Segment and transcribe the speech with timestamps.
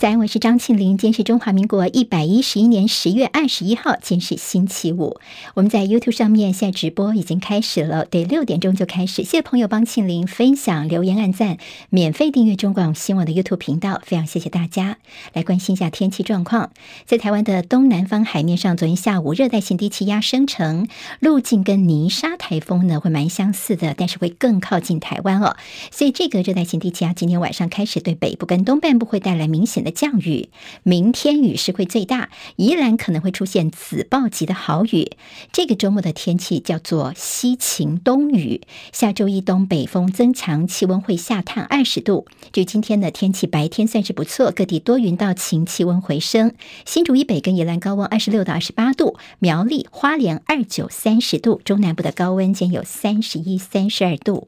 [0.00, 0.96] 早安，我是张庆玲。
[0.96, 5.20] 今天是中华民国一百一十一年十月二十一号，今天是星期五。
[5.52, 9.16] 我们在 YouTube 上面现在直播已经开始了，对，六点钟就开始。
[9.16, 11.58] 谢谢朋友帮庆玲分享、留言、按赞，
[11.90, 14.96] 免费订阅中广新闻网的 YouTube 频道，非常谢谢大家。
[15.34, 16.70] 来关心一下天气状况，
[17.04, 20.88] 在台湾的东南方海面上，昨天下午热带性低气压生成，
[21.18, 25.56] 路径跟泥沙台风呢会蛮相似的，但是会更靠近台湾哦。
[25.90, 29.89] 所以这个热带性低气压今天晚上开始对北部跟东半部会带来明显的。
[29.90, 30.48] 降雨，
[30.82, 35.12] 明天雨势会最大，宜兰可能会出现紫暴级的豪雨。
[35.52, 38.60] 这个周末的天气叫做西晴东雨，
[38.92, 42.26] 下周一东北风增强，气温会下探二十度。
[42.52, 46.54] 就今天的天气，白天算是不错，各地多云到晴，气温回升。
[46.84, 54.46] 新竹以北跟宜兰高温二十六到二十八度，苗栗、花莲二九三十度，中南部的高温间有三十一、三十二度。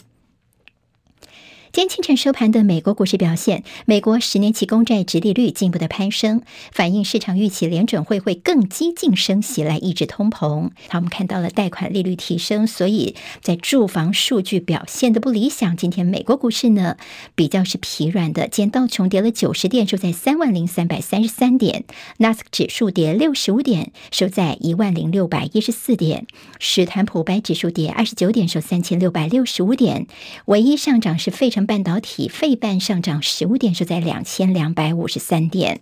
[1.73, 10.69] 今天清晨收盘的美国股市表现，美国十年期公债殖利率进一步的攀升，反映市场预期联准会会更激进升息来抑制通膨。
[10.91, 15.75] 好，我们看到了贷款利率提升，所以在住房数据表现的不理想。
[15.75, 16.98] 今天美国股市呢
[17.34, 21.84] 比较是疲软的，今天道琼跌了九十点，收在三万零三百三十三点；
[22.19, 26.27] 纳斯指数跌六十五点，收在一万零六百一十四点；
[26.61, 30.06] 史坦普白指数跌二十九点，收三千六百六十五点。
[30.45, 31.62] 唯一上涨是费城。
[31.67, 35.81] 半导体费半上涨十五点，收在两千两百五十三点。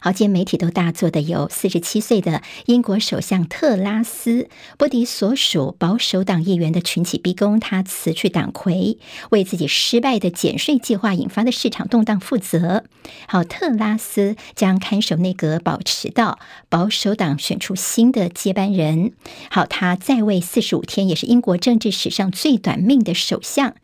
[0.00, 8.98] 好，今天媒体都大做的有四十七岁的英国首相特拉斯，波迪所属保守党议员的群起逼宫，他辞去党魁，
[9.30, 12.84] 为自己失败的减税计划引发的市场动荡负责。
[13.26, 16.38] 好，特拉斯将看守内阁保持到
[16.68, 19.12] 保守党选出新的接班人。
[19.50, 23.74] 好，他在位四十五天，也是英国政治史上最短命的首相。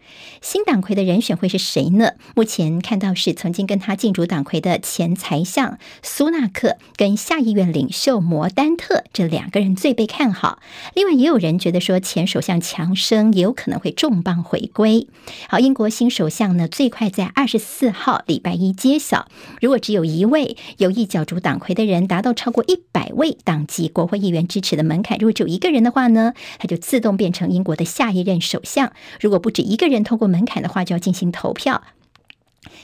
[0.40, 2.12] 新党魁的人选会是谁呢？
[2.36, 5.78] 目前看到是曾经跟他竞逐党魁的前财相。
[6.04, 10.60] 苏纳克跟下议院领袖摩丹特这两个人最被看好，
[10.94, 15.08] 另外也有人觉得说前首相强生也有可能会重磅回归。
[15.48, 19.26] 好，英国新首相呢，最快在二十四号礼拜一揭晓。
[19.62, 28.92] 如果只有一位有意角逐党魁的人达到超过一百位党籍国会议员支持的门槛，如果只有一个人的话呢，他就自动变成英国的下一任首相。
[29.20, 31.82] 如果不止一个人通过门槛的话，就要进行投票。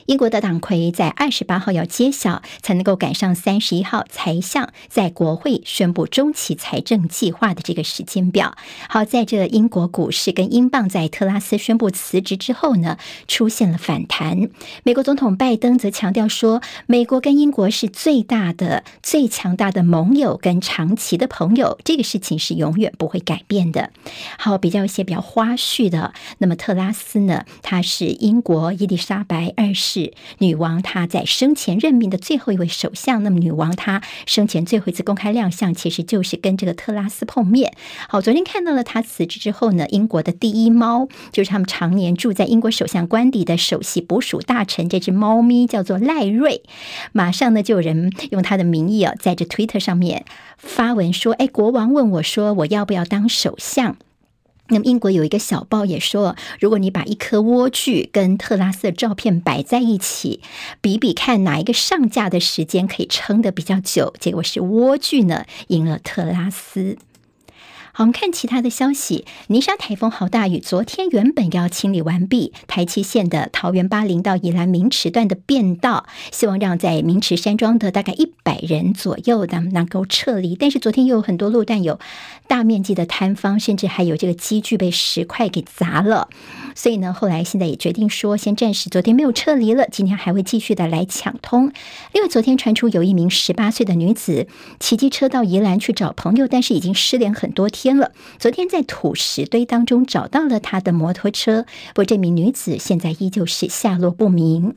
[0.06, 8.56] 英国的党魁在二十八号要揭晓，才能够赶上三十一号财相在国会宣布中期财政计划的这个时间表。
[8.88, 14.50] 好，在这英国股市跟英镑在特拉斯宣布辞职之后呢，出现了反弹。
[14.82, 23.90] 美国总统拜登则强调说，美国跟英国是最大的、最强大的盟友跟长期的朋友，这个事情是永远不会改变的。
[24.38, 29.69] 好，比较一些比较花絮的，那么特拉斯呢，他是英国伊丽莎白二。
[29.74, 33.22] 是女王，她在生前任命的最后一位首相。
[33.22, 37.72] 那么，女王她生前最后一次公开亮相，其实就是跟这个特拉斯碰面。
[38.08, 46.62] 好，昨天看到了她辞职之后呢，英国的第一猫，就是他们常年住在英国首相官邸的首席捕鼠大臣，这只猫咪叫做赖瑞。
[47.12, 50.24] 马上呢，就有人用他的名义啊，在这 Twitter 上面
[50.58, 53.96] 发文说：“哎，国王问我说，我要不要当首相？”
[54.70, 60.40] 那么，英国有一个小报也说，如果你把一颗莴苣跟特拉斯的照片摆在一起，
[60.80, 66.96] 比比看哪一个上架的时间可以撑得比较久，结果是莴苣呢赢了特拉斯。
[68.00, 69.26] 我们看其他的消息。
[69.48, 80.56] 泥沙台风豪大雨，昨天原本要清理完毕台七线的桃园八零到宜兰明池段的便道，希望让在明池山庄的大概一百人左右的能够撤离。
[80.56, 82.00] 但是昨天又有很多路段有
[82.46, 86.30] 大面积的坍方，甚至还有这个机具被石块给砸了。
[86.74, 91.70] 所以呢，后来现在也决定说，先暂时昨天没有撤离了，今天还会继续的来抢通。
[92.14, 98.12] 另外，昨天传出有一名十八岁的女子骑机车到宜兰去找朋友，但是已经失联很多天了。
[98.38, 104.76] 昨天在土石堆当中找到了他的摩托车，不过这名女子现在依旧是下落不明。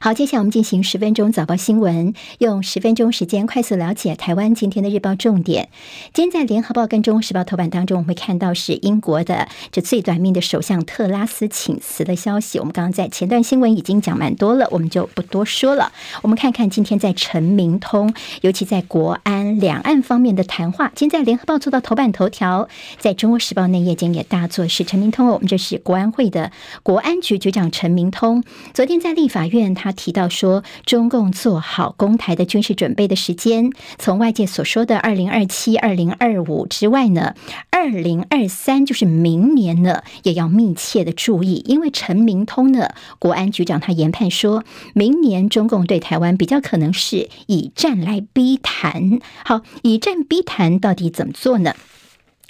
[0.00, 5.68] 好，接下来我们进行十分钟早报新闻，用十分钟时间快速了解台湾今天的日报重点。
[6.12, 12.58] 今天在联合报跟中时报头版当中，我们会看到是英国的这最短命的首相特拉斯请辞的消息。
[12.58, 15.92] 我们刚刚在前段新闻已经讲蛮多了，我们就不多说了。
[16.22, 18.12] 我们看看今天在陈明通，
[18.42, 20.92] 尤其在国安两岸方面的谈话。
[20.94, 22.68] 今天在联合报做到头版头条，
[22.98, 25.28] 在中国时报内页间也大做是陈明通。
[25.28, 26.52] 我们这是国安会的
[26.82, 28.42] 国安局局长陈明通，
[28.74, 29.71] 昨天在立法院。
[29.74, 37.34] 他提到说，中共做好攻台的军事准备的时间，从外界所说的二零二七、二零二五之外呢，
[37.70, 42.88] 二零二三就是明年呢，也要密切的注意，因为陈明通呢，
[43.18, 44.64] 国安局长他研判说，
[44.94, 49.20] 明年中共对台湾比较可能是以战来逼谈。
[49.44, 51.74] 好，以战逼谈到底怎么做呢？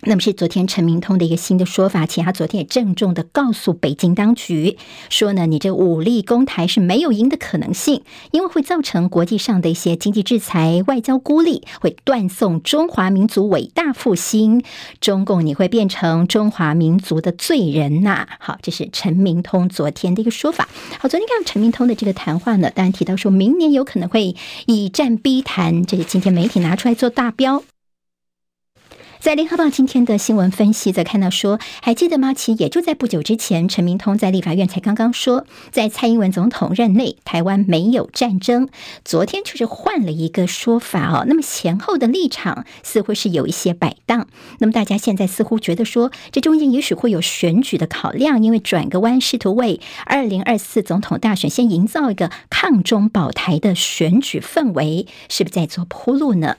[0.04, 4.76] 那么是昨天陈明通的一个新的说法，且他昨天也郑重的告诉北京当局
[5.08, 8.02] 说呢，你这武力攻台是没有赢的可能性，
[8.32, 14.64] 因为会造成国际上的一些经济制裁、外交孤立，会断送中华民族伟大复兴，
[15.00, 18.26] 中共你会变成中华民族的罪人呐！
[18.40, 20.68] 好，这是陈明通昨天的一个说法。
[20.98, 24.34] 好，昨天看到陈明通的这个谈话呢，当然提到说明年有可能会
[24.66, 27.62] 以战逼谈，这是今天媒体拿出来做大标。
[29.22, 32.34] 在联合报今天的新闻分析，则看到说，还记得吗？
[32.34, 38.68] 其实也就在不久之前，陈明通在立法院才刚刚说，在蔡英文总统任内，台湾没有战争。
[39.04, 41.24] 昨天却是换了一个说法哦。
[41.28, 44.26] 那么前后的立场似乎是有一些摆荡。
[44.58, 56.56] 那么大家现在似乎觉得说，这中间也许会有选举的考量，因为转个弯，试图为二零二四总统大选先营造一个抗中保台的选举氛围，是不是在做铺路呢？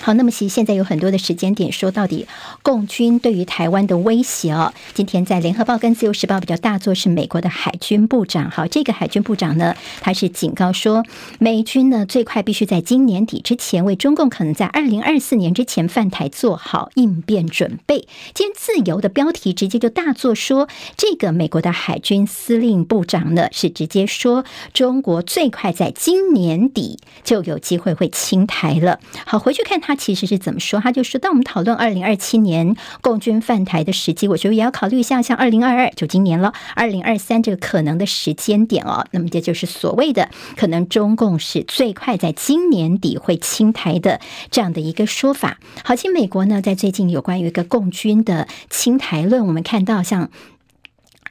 [0.00, 2.26] 好，那么其实现在有很多的时间点，说到底，
[2.62, 4.72] 共军对于台湾的威胁哦。
[4.94, 11.02] 今天在联合报跟自由时报比较大作是美国的海军部长，好，这个海军部长呢，他是警告说，
[11.40, 18.06] 美军呢最快必须在今年底之前，为中共可能在二零二四年之前犯台做好应变准备。
[18.34, 29.00] 今天自由的标题直接就大作说，这个美国的海军司令部长呢是直接说，中国最快在今年底就有机会会侵台了。
[29.26, 29.87] 好，回去看。
[29.88, 30.78] 他其实是怎么说？
[30.78, 39.06] 他就说，当我们讨论二零二七年共军犯台的时机，我觉得也要考虑一下，像二零二二就今年了，二零二三这个可能的时间点哦。
[39.12, 44.20] 那么这就是所谓的可能中共是最快在今年底会侵台的
[44.50, 45.58] 这样的一个说法。
[45.82, 50.28] 好，其实美国呢，在最近有关于一个共军的侵台论，我们看到像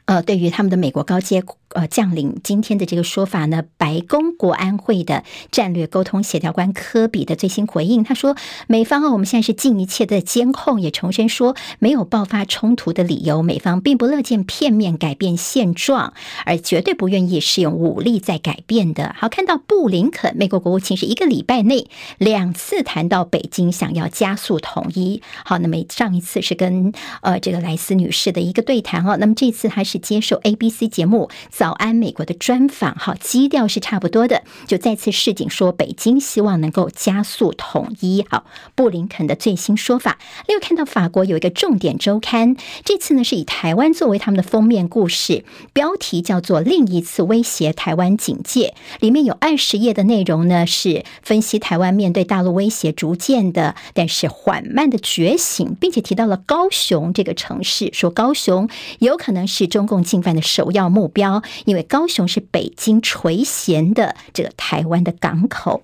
[0.05, 1.43] 呃，对于他们的美国高阶。
[1.69, 8.37] 呃，将领今天的这个说法呢，白宫国安会的战略沟通协调官科比的最新回应，他说，
[8.67, 16.13] 美方啊，我们现在是尽一切的监控，也重申说没有爆发冲突的理由，美方并不乐见片面改变现状，
[16.45, 19.13] 而绝对不愿意使用武力在改变的。
[19.17, 21.87] 好，看到布林肯，美国国务卿是一个礼拜内
[22.17, 25.21] 两次谈到北京想要加速统一。
[25.43, 31.29] 好，那么上一次是跟呃这个莱斯女士的一个对谈哦，那么这次还是接受 ABC 节目。
[31.57, 38.23] 早安，美国的专访，好，基调是差不多的，就再次示警说，北京希望能够加速统一。
[38.29, 38.45] 好，
[38.75, 40.19] 布林肯的最新说法。
[40.47, 42.55] 另外看到法国有一个重点周刊，
[42.85, 45.43] 这次呢是以台湾作为他们的封面故事，
[45.73, 58.69] 标题叫做“另一次威胁台湾警戒”，里面有二十页的内容呢，是分析台湾面对大陆威胁逐渐的，但是缓慢的觉醒，并且提到了高雄这个城市，说高雄
[58.99, 61.41] 有可能是中共进犯的首要目标。
[61.65, 65.83] 因为高雄是北京垂涎的这个台湾的港口。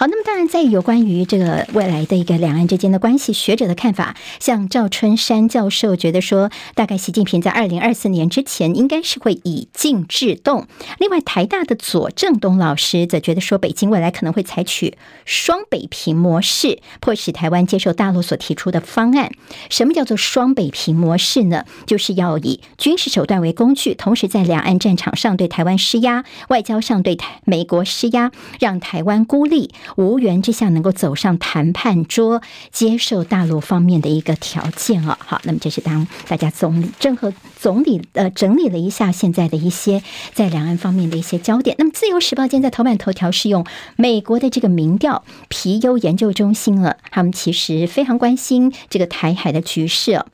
[0.00, 10.66] 好，那么当然，在有关于这个未来的一个两岸之间的关系，学者的看法，像赵春山教授觉得说，大概习近平在二零二四年之前应该是会以静制动。
[10.98, 19.30] 另外，台大的左正东老师则觉得说，北京未来可能会采取双北平模式，迫使台湾接受大陆所提出的方案。
[19.68, 21.66] 什么叫做双北平模式呢？
[21.84, 29.70] 就是要以军事手段为工具，同时在两岸战场上对台湾施压，外交上对台美国施压，让台湾孤立。
[29.96, 35.18] 无缘之下能够走上谈判桌，接受大陆方面的一个条件啊。
[35.20, 41.76] 好，那么这是当大家总理正和总理呃整理了一下现在的一些在两岸方面的一些焦点。
[41.78, 43.64] 那么自由时报今天在头版头条是用
[43.96, 50.24] 美国的这个民调皮尤研究中心了，他们其实非常关心这个台海的局势。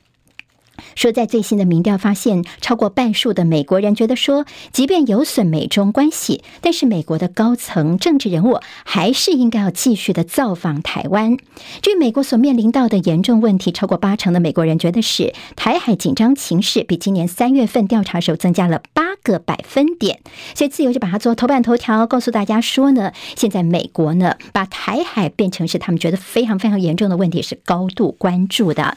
[0.97, 11.37] 说，在最新的民调发现，超过半数的美国人觉得说，即便有损美中关系，但是美国的高层政治人物还是应该要继续的造访台湾。
[11.83, 20.21] 据美国所面临到的严重问题，超过八成的美国人觉得是台海紧张情势比今年三月份调查时候增加了八个百分点。
[20.55, 28.97] 所以自由就把它做头版头条，告诉大家说呢，现在美国呢把台海变成是他们觉得非常非常严重的问题，是高度关注的。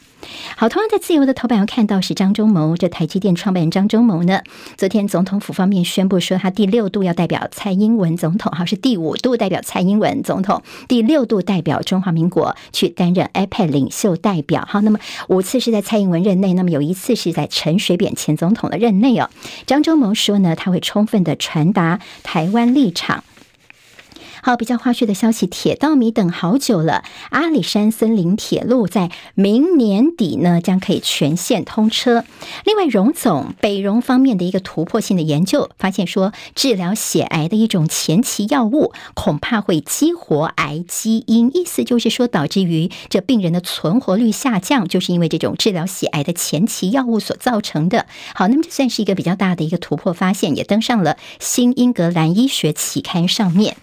[0.56, 1.90] 好，同样在自由的头版要看。
[1.90, 4.42] 到是张忠谋，这台积电创办人张忠谋呢，
[4.78, 15.00] 昨天总统府方面宣布说，他第六度要代表蔡英文总统，哈，是第五度代表蔡英文总统，第六度代表中华民国去担任 APEC 领袖代表，好，那么
[15.30, 19.30] 五次是在蔡英文任内，那么有一次是在陈水扁前总统的任内哦。
[19.66, 23.24] 张忠谋说呢，他会充分的传达台湾立场。
[24.42, 27.04] 好，比较花絮的消息，铁道迷等好久了。
[27.30, 32.24] 阿里山森林铁路在明年底呢，将可以全线通车。
[32.66, 48.06] 另外，荣总北荣方面的一个突破性的研究，发现说，治疗血癌的一种前期药物，恐怕会激活癌基因，意思就是说，导致于这病人的存活率下降，就是因为这种治疗血癌的前期药物所造成的。
[48.34, 53.76] 好，那么这算是一个比较大的一个突破发现，也登上了《新英格兰医学期刊》上面。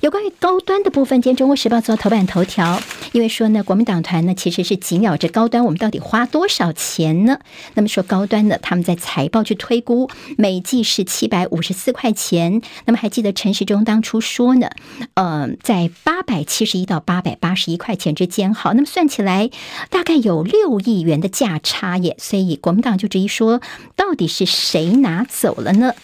[0.00, 2.80] 有关于高端的部分，今天《中国时报》做头版头条，
[3.12, 7.38] 因为说呢，国民党团呢其实是紧咬着高端，我们到底花多少钱呢？
[7.74, 12.62] 那么说高端呢，他们在财报去推估，每季是七百五十四块钱。
[12.84, 14.68] 那么还记得陈时中当初说呢，
[15.14, 18.52] 呃，在八百七十一到八百八十一块钱之间。
[18.54, 19.50] 好，那么算起来
[19.90, 22.16] 大概有六亿元的价差耶。
[22.18, 23.60] 所以国民党就质疑说，
[23.94, 25.94] 到底是谁拿走了呢？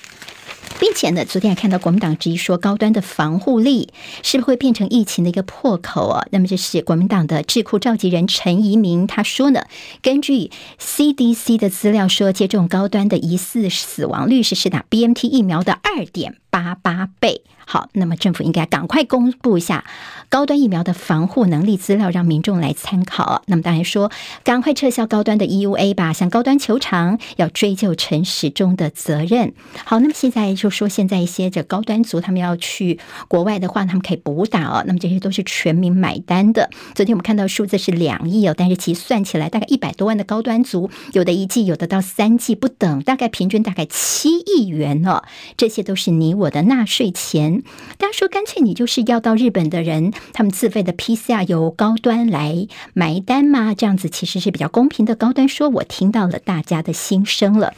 [0.78, 3.88] 并且呢，昨天还看到国民党质疑说，高端的防护力
[4.22, 6.26] 是不是会变成疫情的一个破口啊？
[6.30, 9.64] 那么这是国民党的智库召集人陈怡明他说呢，
[10.00, 17.42] 根据 CDC 的资料说，接种高端的疑似死亡率是是打 BMT 疫苗的二点八八倍。
[17.70, 19.84] 好，那么政府应该赶快公布一下
[20.30, 23.42] 高端疫苗的防护能力资料，让民众来参考。
[23.44, 24.10] 那么当然说，
[24.42, 29.52] 赶快撤销高端的 EUA 吧，向高端求偿，要追究陈时中的责任。
[29.84, 34.82] 好，那么现在就说，现在一些这高端族他们要去国外的话，他们可以补打哦。
[34.86, 36.70] 那么这些都是全民买单的。
[36.94, 45.22] 昨天我们看到数字是两亿哦，但是其实算起来大概一百多万的高端族，有的一季，有的到三季不等，大概平均大概七亿元哦。
[45.58, 47.62] 这些都是你我的纳税钱。
[47.98, 53.74] 大家说，干脆你就是要到日本的人，他们自费的 PCR 由高端来买单嘛？
[53.74, 55.14] 这样子其实是比较公平的。
[55.14, 57.74] 高端说，我听到了大家的心声了。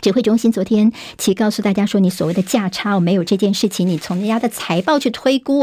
[0.00, 5.62] 指挥中心昨天其实告诉大家说，你所谓的价差我没有这件事情，你从人家的财报去推估，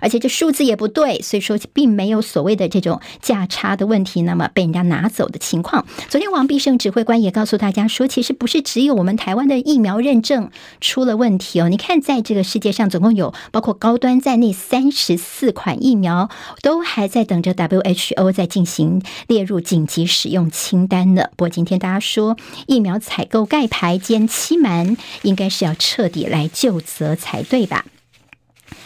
[0.00, 5.84] 而且这数字也不对，所以说并没有所谓的这种价差的问题，那么被人家拿走的情况。
[6.08, 10.50] 昨天王必胜指挥官也告诉大家说，其实不是只有我们台湾的疫苗认证
[10.80, 16.30] 出了问题哦，你看在这个世界上总共有包括高端在内三十四款疫苗
[16.62, 21.24] 都还在等着 WHO 在进行列入紧急使用清单呢。
[21.36, 23.68] 不过今天大家说疫苗采购概。
[23.76, 27.84] 台奸欺瞒，应该是要彻底来究责才对吧？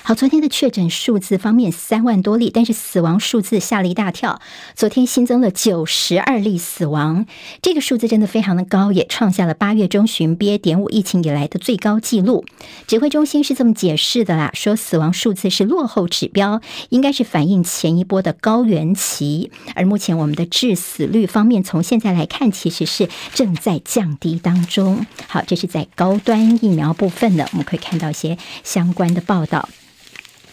[0.08, 4.40] 好，昨天的确诊数字方面三万多例，但是死亡数字吓了一大跳。
[4.74, 7.26] 昨天新增了九十二例死亡，
[7.60, 10.56] 这个数字真的非常的高，也创下了八月中旬 BA.
[10.56, 12.46] 点五疫情以来的最高纪录。
[12.86, 19.50] 指挥中心是这么解释的啦，说死亡数字是落后指标，应该是反映前一波的高原期。
[19.74, 25.04] 而目前我们的致死率方面，从现在来看，其实是正在降低当中。
[25.26, 29.68] 好，这是在高端疫苗部分呢，我们可以看到一些相关的报道。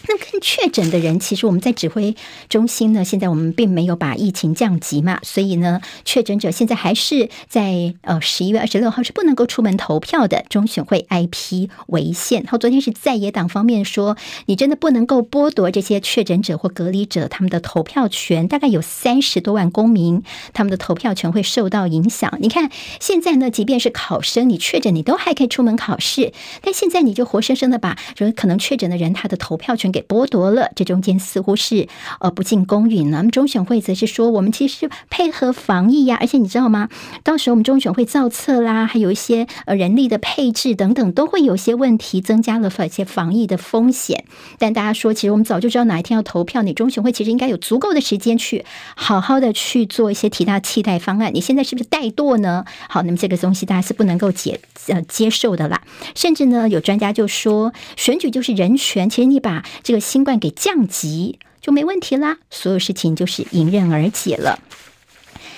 [0.08, 2.16] 那更确诊的人，其实我们在指挥
[2.48, 12.42] 中心呢，现在我们并没有把疫情降级嘛，所以呢，确诊者现在还是在呃十一月二十六号是不能够出门投票的，中选会 IP 违宪。
[12.44, 20.22] 然后昨天是在野党方面说，你真的不能够剥夺这些确诊者或隔离者他们的投票权，大概有三十多万公民，
[20.54, 22.38] 他们的投票权会受到影响。
[22.40, 22.70] 你看
[23.00, 26.32] 现在呢，即便是考生你确诊，你都还可以出门考试，
[26.62, 29.86] 但现在你就活生生的把说可能确诊的人他的投票权。
[29.96, 31.88] 给剥夺了，这中间似乎是
[32.20, 33.20] 呃不尽公允了。
[33.20, 36.90] 那么中选会则是说，我们其实配合防疫呀，而且你知道吗？
[37.24, 44.26] 到时候我们中选会造册啦，还有一些呃人力的配置等等，都会有些问题，增加了一些防疫的风险。
[44.60, 51.32] 但大家说，其实我们早就知道哪一天要投票，你中选会其实应该有足够的时间去好好的去做一些其他替代方案。
[51.34, 52.66] 你现在是不是怠惰呢？
[52.90, 55.82] 好，那么这个东西大家是不能够接呃接受的啦。
[56.16, 64.60] 甚至呢，有专家就说，选举就是人权，其实你把这个新冠给降级就没问题啦，所有事情就是迎刃而解了。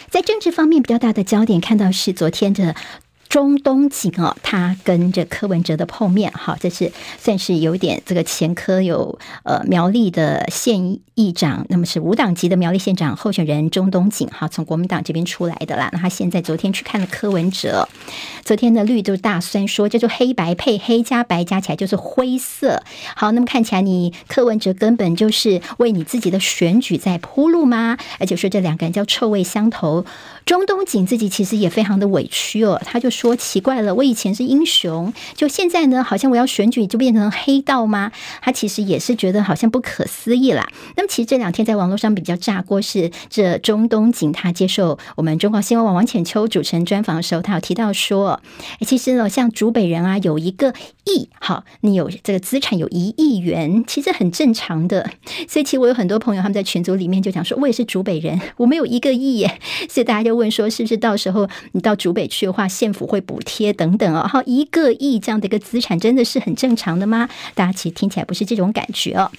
[0.09, 2.75] 在政治方面比较大的焦点，看到是昨天的。
[3.37, 15.87] 中东锦哦，他跟着柯文哲的碰面，好，这是算是有点这个前科有呃苗栗的县议长，那么是无党籍的苗栗县长候选人中东锦，哈，从国民党这边出来的啦。
[15.93, 17.87] 那他现在昨天去看了柯文哲，
[18.43, 22.81] 昨天的绿都大酸说，这就黑白配黑加白加起来就是灰色。
[23.15, 27.99] 好，那么看起来你柯文哲根本就是为你自己的选举在铺路吗？
[28.17, 30.03] 而且说这两个人叫臭味相投。
[30.43, 38.11] 中东锦自己其实也非常的委屈哦，他就说奇怪了，我以前是英雄，就现在呢，好像我要选举就变成黑道吗？
[38.41, 40.67] 他其实也是觉得好像不可思议啦。
[40.95, 48.39] 那么其实这两天在网络上比较炸锅是这中东锦他接受我们中国新闻网王浅秋主持人专访的时候，他有提到说，
[48.85, 55.09] 其实呢，像竹北人啊，有一个亿，好，你有这个资产有一亿元，其实很正常的。
[55.49, 60.37] 所以其实我有很多朋友他们在群组里面就讲说，我也是竹北人，我没有一个亿耶，所以大家就。
[60.37, 64.27] 问说是不是到时候你到竹北去的话，县府会补贴等等哦？
[64.27, 67.27] 好，一个亿这样的一个资产，真的是很正常的吗？
[67.55, 69.31] 大家其实听起来不是这种感觉哦。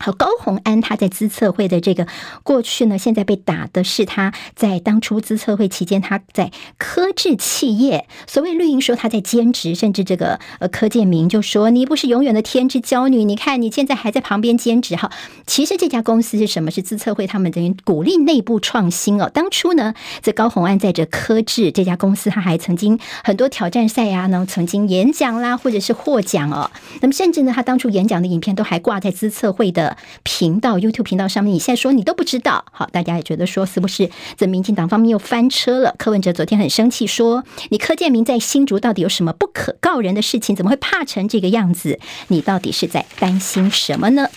[0.00, 2.06] 好，高虹安他在资策会的这个
[2.44, 15.10] 过去呢，现在被打的是他在当初资策会期间，他在科智企业，所谓绿营说他在兼职，甚至这个呃柯建铭就说你不是永远的天之骄女，你看你现在还在旁边兼职哈。
[15.46, 16.70] 其实这家公司是什么？
[16.70, 19.28] 是资策会他们等于鼓励内部创新哦。
[19.28, 26.70] 当初呢，这高虹安在这科智这家公司，他还曾经很多挑战赛啊，呢曾经演讲啦，或者是获奖哦。
[27.00, 29.87] 那么甚至呢，他当初演讲的影片都还挂在资策会的。
[30.22, 35.94] 频道 YouTube 频道上面，你现在说你都不知道，好，大家也觉得说是不是这民进党方面又翻车了？
[35.98, 40.54] 柯文哲昨天很生气，说你柯建明在新竹到底有什么不可告人的事情？
[40.54, 41.98] 怎么会怕成这个样子？
[42.28, 44.28] 你到底是在担心什么呢？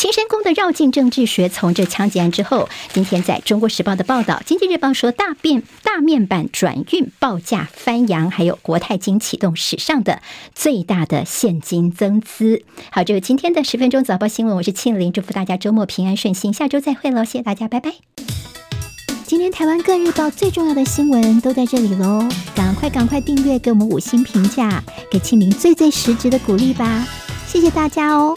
[0.00, 10.22] 青山宫的绕境政治学，从这枪击案之后，今天在中国时报的报道，经济日报说大变大面板转运报价翻扬，还有国泰金启动史上的
[10.54, 12.62] 最大的现金增资。
[12.90, 17.92] 好，这个今天的十分钟早报新闻，我是庆玲，祝福大家周末平安顺心，下周再会喽，谢谢大家，拜拜。
[19.26, 27.06] 今天台湾各日报最重要的新闻都在这里喽，赶快赶快订阅，给我们五星评价，给庆玲最最实质的鼓励吧，
[27.46, 28.34] 谢谢大家哦。